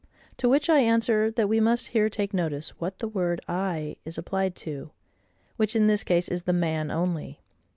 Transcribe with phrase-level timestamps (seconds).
[0.37, 4.17] To which I answer, that we must here take notice what the word I is
[4.17, 4.89] applied to;
[5.57, 7.39] which, in this case, is the MAN only.